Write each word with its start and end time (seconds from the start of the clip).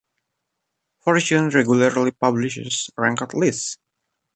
"Fortune" 1.03 1.49
regularly 1.49 2.09
publishes 2.09 2.89
ranked 2.97 3.35
lists. 3.35 3.77